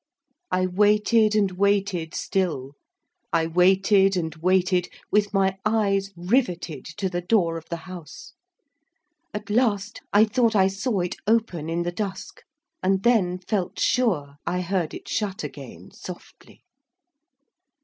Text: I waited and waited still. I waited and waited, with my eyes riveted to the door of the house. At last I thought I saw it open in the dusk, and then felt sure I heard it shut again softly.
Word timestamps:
I 0.49 0.65
waited 0.65 1.35
and 1.35 1.51
waited 1.51 2.15
still. 2.15 2.71
I 3.31 3.45
waited 3.45 4.17
and 4.17 4.33
waited, 4.33 4.89
with 5.11 5.31
my 5.31 5.59
eyes 5.63 6.09
riveted 6.17 6.85
to 6.97 7.07
the 7.07 7.21
door 7.21 7.55
of 7.55 7.65
the 7.69 7.85
house. 7.85 8.33
At 9.31 9.51
last 9.51 10.01
I 10.11 10.25
thought 10.25 10.55
I 10.55 10.69
saw 10.69 11.01
it 11.01 11.17
open 11.27 11.69
in 11.69 11.83
the 11.83 11.91
dusk, 11.91 12.41
and 12.81 13.03
then 13.03 13.37
felt 13.37 13.79
sure 13.79 14.37
I 14.47 14.61
heard 14.61 14.95
it 14.95 15.07
shut 15.07 15.43
again 15.43 15.91
softly. 15.91 16.63